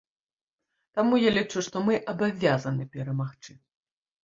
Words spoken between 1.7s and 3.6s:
мы абавязаны перамагчы.